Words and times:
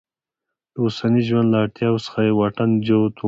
له 0.73 0.77
اوسني 0.83 1.21
ژوند 1.27 1.47
له 1.53 1.57
اړتیاوو 1.63 2.03
څخه 2.05 2.19
یې 2.25 2.31
واټن 2.39 2.69
جوت 2.87 3.13
و. 3.15 3.19